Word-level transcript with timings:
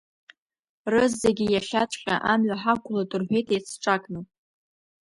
Рызегьы 0.91 1.45
иахьаҵәҟьа 1.49 2.15
амҩа 2.31 2.61
ҳақәлоит 2.61 3.11
рҳәеит 3.21 3.47
еицҿакны. 3.53 4.19